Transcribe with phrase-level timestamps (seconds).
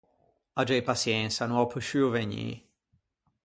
[0.61, 2.47] Aggei paçiensa, no ò posciuo vegnî.